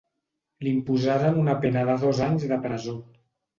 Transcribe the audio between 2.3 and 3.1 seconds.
anys de presó.